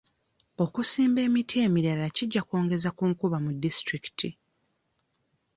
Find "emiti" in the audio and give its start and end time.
1.27-1.55